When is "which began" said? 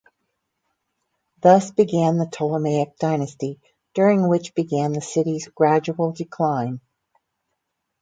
4.27-4.93